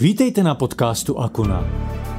Vítejte 0.00 0.42
na 0.42 0.54
podcastu 0.54 1.18
Akuna. 1.18 1.64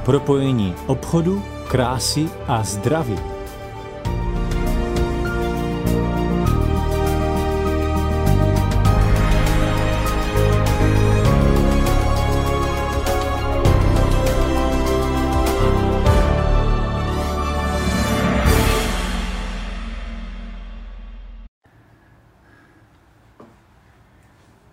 Propojení 0.04 0.74
obchodu, 0.86 1.42
krásy 1.68 2.28
a 2.46 2.62
zdraví. 2.64 3.18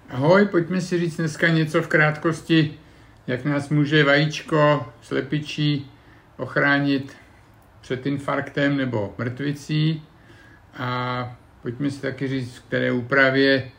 Ahoj, 0.10 0.46
pojďme 0.46 0.82
si 0.82 1.00
říct 1.00 1.18
dneska 1.18 1.48
něco 1.48 1.82
v 1.82 1.88
krátkosti, 1.88 2.78
jak 3.28 3.46
nás 3.46 3.70
může 3.70 4.04
vajíčko 4.04 4.94
slepičí 5.02 5.92
ochránit 6.38 7.16
před 7.82 8.06
infarktem 8.06 8.78
nebo 8.78 9.14
mrtvicí. 9.18 10.04
A 10.78 11.38
pojďme 11.62 11.92
si 11.92 12.02
taky 12.02 12.28
říct, 12.28 12.56
v 12.56 12.62
které 12.62 12.92
úpravě, 12.92 13.72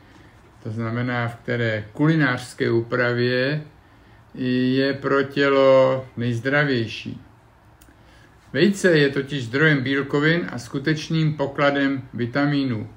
to 0.62 0.70
znamená 0.70 1.28
v 1.28 1.36
které 1.36 1.84
kulinářské 1.92 2.70
úpravě, 2.70 3.62
je 4.34 4.94
pro 4.94 5.22
tělo 5.22 6.06
nejzdravější. 6.16 7.20
Vejce 8.52 8.98
je 8.98 9.08
totiž 9.08 9.44
zdrojem 9.44 9.82
bílkovin 9.82 10.46
a 10.52 10.58
skutečným 10.58 11.36
pokladem 11.36 12.02
vitamínů. 12.14 12.90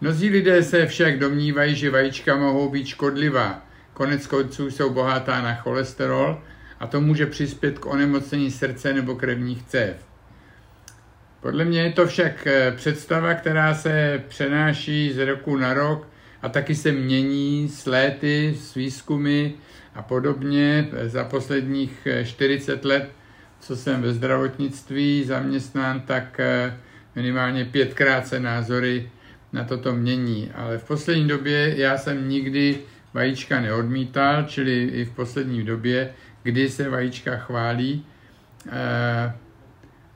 Mnozí 0.00 0.30
lidé 0.30 0.62
se 0.62 0.86
však 0.86 1.18
domnívají, 1.18 1.74
že 1.74 1.90
vajíčka 1.90 2.36
mohou 2.36 2.70
být 2.70 2.86
škodlivá. 2.86 3.67
Konec 3.98 4.26
konců 4.26 4.70
jsou 4.70 4.90
bohatá 4.90 5.42
na 5.42 5.54
cholesterol 5.54 6.42
a 6.80 6.86
to 6.86 7.00
může 7.00 7.26
přispět 7.26 7.78
k 7.78 7.86
onemocnění 7.86 8.50
srdce 8.50 8.92
nebo 8.92 9.14
krevních 9.14 9.62
cév. 9.62 9.96
Podle 11.40 11.64
mě 11.64 11.80
je 11.80 11.92
to 11.92 12.06
však 12.06 12.46
eh, 12.46 12.72
představa, 12.76 13.34
která 13.34 13.74
se 13.74 14.22
přenáší 14.28 15.12
z 15.12 15.26
roku 15.26 15.56
na 15.56 15.74
rok 15.74 16.08
a 16.42 16.48
taky 16.48 16.74
se 16.74 16.92
mění 16.92 17.68
s 17.68 17.86
léty, 17.86 18.54
s 18.60 18.74
výzkumy 18.74 19.50
a 19.94 20.02
podobně. 20.02 20.88
Za 21.02 21.24
posledních 21.24 22.08
40 22.24 22.84
eh, 22.84 22.88
let, 22.88 23.10
co 23.60 23.76
jsem 23.76 24.02
ve 24.02 24.12
zdravotnictví 24.12 25.24
zaměstnán, 25.24 26.00
tak 26.00 26.40
eh, 26.40 26.76
minimálně 27.14 27.64
pětkrát 27.64 28.26
se 28.26 28.40
názory 28.40 29.10
na 29.52 29.64
toto 29.64 29.94
mění. 29.94 30.50
Ale 30.54 30.78
v 30.78 30.84
poslední 30.84 31.28
době 31.28 31.74
já 31.76 31.98
jsem 31.98 32.28
nikdy 32.28 32.78
vajíčka 33.14 33.60
neodmítal, 33.60 34.42
čili 34.42 34.84
i 34.84 35.04
v 35.04 35.10
poslední 35.10 35.62
době, 35.62 36.10
kdy 36.42 36.70
se 36.70 36.88
vajíčka 36.88 37.36
chválí, 37.36 38.06
eh, 38.66 39.32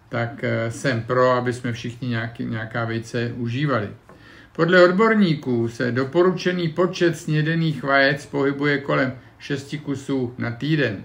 tak 0.08 0.44
eh, 0.44 0.70
jsem 0.70 1.02
pro, 1.02 1.30
aby 1.30 1.52
jsme 1.52 1.72
všichni 1.72 2.08
nějaký, 2.08 2.44
nějaká 2.44 2.84
vejce 2.84 3.32
užívali. 3.36 3.88
Podle 4.56 4.84
odborníků 4.84 5.68
se 5.68 5.92
doporučený 5.92 6.68
počet 6.68 7.16
snědených 7.16 7.82
vajec 7.82 8.26
pohybuje 8.26 8.78
kolem 8.78 9.12
6 9.38 9.76
kusů 9.82 10.34
na 10.38 10.50
týden. 10.50 11.04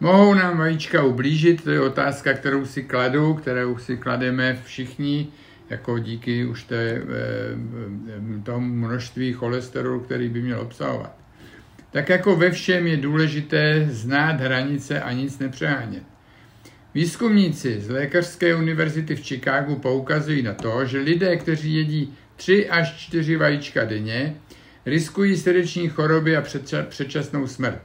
Mohou 0.00 0.34
nám 0.34 0.58
vajíčka 0.58 1.02
ublížit, 1.02 1.64
to 1.64 1.70
je 1.70 1.80
otázka, 1.80 2.32
kterou 2.32 2.66
si 2.66 2.82
kladu, 2.82 3.34
kterou 3.34 3.78
si 3.78 3.96
klademe 3.96 4.58
všichni, 4.64 5.28
jako 5.70 5.98
díky 5.98 6.46
už 6.46 6.62
té, 6.62 6.76
eh, 6.76 7.02
eh, 8.08 8.42
tomu 8.42 8.74
množství 8.74 9.32
cholesterolu, 9.32 10.00
který 10.00 10.28
by 10.28 10.42
měl 10.42 10.60
obsahovat. 10.60 11.16
Tak 11.90 12.08
jako 12.08 12.36
ve 12.36 12.50
všem 12.50 12.86
je 12.86 12.96
důležité 12.96 13.86
znát 13.90 14.40
hranice 14.40 15.00
a 15.00 15.12
nic 15.12 15.38
nepřehánět. 15.38 16.02
Výzkumníci 16.94 17.80
z 17.80 17.90
Lékařské 17.90 18.54
univerzity 18.54 19.16
v 19.16 19.24
Chicagu 19.24 19.76
poukazují 19.76 20.42
na 20.42 20.54
to, 20.54 20.84
že 20.84 20.98
lidé, 20.98 21.36
kteří 21.36 21.74
jedí 21.74 22.14
3 22.36 22.70
až 22.70 22.92
4 22.92 23.36
vajíčka 23.36 23.84
denně, 23.84 24.36
riskují 24.86 25.36
srdeční 25.36 25.88
choroby 25.88 26.36
a 26.36 26.42
předčasnou 26.88 27.46
smrt. 27.46 27.80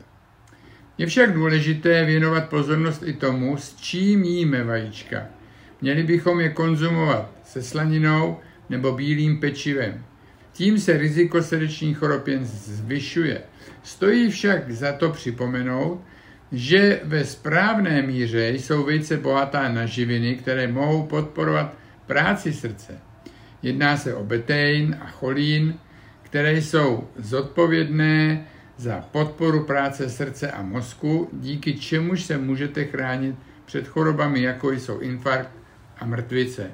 Je 0.97 1.07
však 1.07 1.33
důležité 1.33 2.05
věnovat 2.05 2.49
pozornost 2.49 3.03
i 3.05 3.13
tomu, 3.13 3.57
s 3.57 3.75
čím 3.75 4.23
jíme 4.23 4.63
vajíčka. 4.63 5.25
Měli 5.81 6.03
bychom 6.03 6.39
je 6.39 6.49
konzumovat 6.49 7.31
se 7.43 7.63
slaninou 7.63 8.37
nebo 8.69 8.91
bílým 8.91 9.39
pečivem. 9.39 10.03
Tím 10.51 10.79
se 10.79 10.97
riziko 10.97 11.43
srdečních 11.43 11.97
chorob 11.97 12.27
jen 12.27 12.45
zvyšuje. 12.45 13.41
Stojí 13.83 14.29
však 14.29 14.71
za 14.71 14.93
to 14.93 15.09
připomenout, 15.09 16.01
že 16.51 17.01
ve 17.03 17.25
správné 17.25 18.01
míře 18.01 18.49
jsou 18.49 18.83
vejce 18.83 19.17
bohatá 19.17 19.69
na 19.71 19.85
živiny, 19.85 20.35
které 20.35 20.67
mohou 20.67 21.03
podporovat 21.03 21.73
práci 22.05 22.53
srdce. 22.53 22.99
Jedná 23.61 23.97
se 23.97 24.15
o 24.15 24.23
betein 24.23 24.97
a 25.01 25.07
cholín, 25.07 25.73
které 26.23 26.61
jsou 26.61 27.07
zodpovědné 27.17 28.45
za 28.77 29.01
podporu 29.11 29.63
práce 29.63 30.09
srdce 30.09 30.51
a 30.51 30.61
mozku, 30.61 31.29
díky 31.33 31.73
čemuž 31.73 32.23
se 32.23 32.37
můžete 32.37 32.85
chránit 32.85 33.35
před 33.65 33.87
chorobami, 33.87 34.41
jako 34.41 34.71
jsou 34.71 34.99
infarkt 34.99 35.49
a 35.99 36.05
mrtvice. 36.05 36.71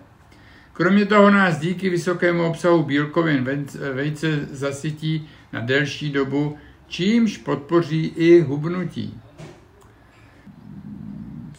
Kromě 0.74 1.06
toho 1.06 1.32
nás 1.32 1.60
díky 1.60 1.90
vysokému 1.90 2.44
obsahu 2.44 2.84
bílkovin 2.84 3.48
vejce 3.94 4.46
zasytí 4.52 5.30
na 5.54 5.60
delší 5.60 6.12
dobu, 6.12 6.58
čímž 6.88 7.38
podpoří 7.38 8.06
i 8.06 8.42
hubnutí. 8.42 9.22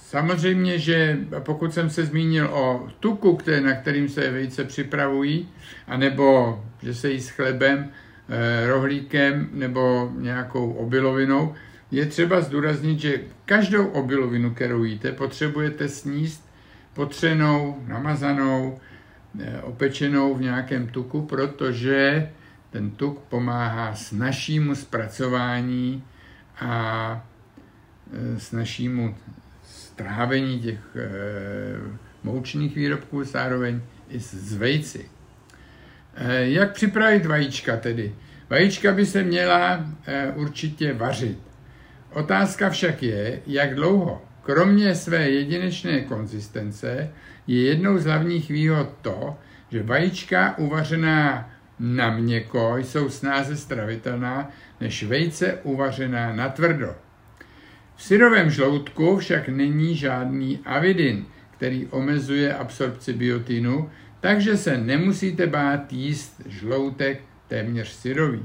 Samozřejmě, 0.00 0.78
že 0.78 1.19
pokud 1.38 1.75
jsem 1.75 1.91
se 1.91 2.06
zmínil 2.06 2.47
o 2.53 2.88
tuku, 3.00 3.37
který, 3.37 3.65
na 3.65 3.72
kterým 3.72 4.09
se 4.09 4.31
vejce 4.31 4.65
připravují, 4.65 5.48
anebo 5.87 6.59
že 6.83 6.94
se 6.94 7.10
jí 7.10 7.21
s 7.21 7.28
chlebem, 7.28 7.91
eh, 8.28 8.66
rohlíkem 8.66 9.48
nebo 9.53 10.12
nějakou 10.19 10.72
obilovinou, 10.72 11.54
je 11.91 12.06
třeba 12.06 12.41
zdůraznit, 12.41 13.00
že 13.00 13.21
každou 13.44 13.87
obilovinu, 13.87 14.54
kterou 14.54 14.84
jíte, 14.84 15.12
potřebujete 15.12 15.88
sníst 15.88 16.45
potřenou, 16.96 17.76
namazanou, 17.86 18.78
Eh, 19.40 19.60
opečenou 19.62 20.34
v 20.34 20.40
nějakém 20.40 20.86
tuku, 20.86 21.22
protože 21.22 22.28
ten 22.70 22.90
tuk 22.90 23.18
pomáhá 23.18 23.94
s 23.94 24.12
našímu 24.12 24.74
zpracování 24.74 26.04
a 26.60 27.26
eh, 28.12 28.40
s 28.40 28.52
našímu 28.52 29.16
strávení 29.62 30.60
těch 30.60 30.80
eh, 30.96 31.08
moučných 32.22 32.76
výrobků, 32.76 33.24
zároveň 33.24 33.80
i 34.08 34.18
z 34.18 34.54
vejci. 34.54 35.08
Jak 36.38 36.72
připravit 36.72 37.26
vajíčka 37.26 37.76
tedy? 37.76 38.14
Vajíčka 38.50 38.92
by 38.92 39.06
se 39.06 39.22
měla 39.22 39.86
určitě 40.34 40.92
vařit. 40.92 41.38
Otázka 42.12 42.70
však 42.70 43.02
je, 43.02 43.40
jak 43.46 43.74
dlouho. 43.74 44.22
Kromě 44.46 44.94
své 44.94 45.30
jedinečné 45.30 46.00
konzistence 46.00 47.10
je 47.46 47.62
jednou 47.62 47.98
z 47.98 48.04
hlavních 48.04 48.48
výhod 48.48 48.88
to, 49.02 49.36
že 49.70 49.82
vajíčka 49.82 50.58
uvařená 50.58 51.50
na 51.80 52.16
měko 52.16 52.76
jsou 52.76 53.08
snáze 53.08 53.56
stravitelná 53.56 54.50
než 54.80 55.02
vejce 55.02 55.58
uvařená 55.62 56.32
na 56.32 56.48
tvrdo. 56.48 56.94
V 57.96 58.02
syrovém 58.02 58.50
žloutku 58.50 59.18
však 59.18 59.48
není 59.48 59.96
žádný 59.96 60.60
avidin, 60.64 61.26
který 61.50 61.86
omezuje 61.86 62.54
absorpci 62.54 63.12
biotinu, 63.12 63.90
takže 64.20 64.56
se 64.56 64.78
nemusíte 64.78 65.46
bát 65.46 65.92
jíst 65.92 66.42
žloutek 66.46 67.22
téměř 67.48 67.88
syrový. 67.88 68.42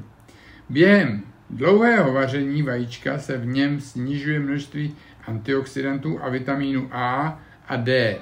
Během 0.69 1.23
dlouhého 1.49 2.13
vaření 2.13 2.63
vajíčka 2.63 3.17
se 3.17 3.37
v 3.37 3.45
něm 3.45 3.81
snižuje 3.81 4.39
množství 4.39 4.95
antioxidantů 5.27 6.19
a 6.23 6.29
vitamínu 6.29 6.89
A 6.91 7.39
a 7.67 7.75
D. 7.75 8.17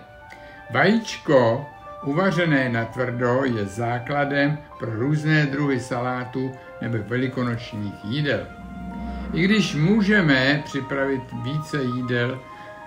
Vajíčko 0.72 1.66
uvařené 2.04 2.69
na 2.69 2.86
tvrdo 2.86 3.42
je 3.44 3.66
základem 3.66 4.57
pro 4.80 4.96
různé 4.96 5.46
druhy 5.46 5.80
salátů 5.80 6.51
nebo 6.81 6.98
velikonočních 7.07 7.94
jídel. 8.04 8.48
I 9.34 9.44
když 9.44 9.75
můžeme 9.75 10.62
připravit 10.66 11.22
více 11.44 11.84
jídel 11.84 12.40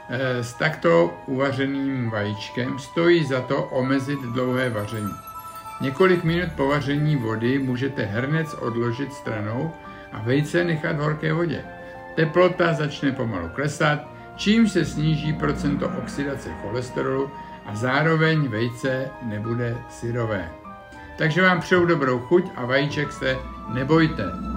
eh, 0.09 0.45
s 0.45 0.55
takto 0.55 1.15
uvařeným 1.27 2.11
vajíčkem, 2.11 2.79
stojí 2.79 3.25
za 3.25 3.41
to 3.41 3.63
omezit 3.63 4.21
dlouhé 4.21 4.71
vaření. 4.71 5.13
Několik 5.81 6.25
minut 6.25 6.53
po 6.57 6.69
vaření 6.69 7.17
vody 7.17 7.59
můžete 7.59 8.03
hrnec 8.03 8.55
odložit 8.55 9.13
stranou 9.13 9.73
a 10.13 10.23
vejce 10.23 10.65
nechat 10.65 10.97
v 10.97 11.01
horké 11.01 11.33
vodě. 11.33 11.65
Teplota 12.15 12.73
začne 12.73 13.13
pomalu 13.13 13.49
klesat, 13.49 13.99
čím 14.37 14.69
se 14.69 14.85
sníží 14.85 15.33
procento 15.33 15.91
oxidace 15.99 16.51
cholesterolu 16.63 17.31
a 17.67 17.77
zároveň 17.77 18.49
vejce 18.49 19.11
nebude 19.23 19.77
syrové. 19.91 20.51
Takže 21.19 21.43
vám 21.43 21.61
přeju 21.61 21.87
dobrou 21.87 22.19
chuť 22.19 22.45
a 22.57 22.65
vajíček 22.67 23.13
se 23.13 23.39
nebojte. 23.69 24.52